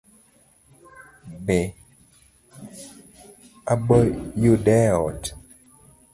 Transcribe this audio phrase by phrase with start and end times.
[1.45, 1.59] Be
[3.73, 5.21] aboyude e ot?